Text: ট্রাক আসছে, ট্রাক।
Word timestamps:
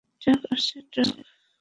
ট্রাক 0.21 0.41
আসছে, 0.51 0.77
ট্রাক। 0.91 1.09